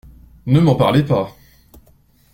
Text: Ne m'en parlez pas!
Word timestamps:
Ne 0.47 0.59
m'en 0.59 0.73
parlez 0.73 1.03
pas! 1.03 1.35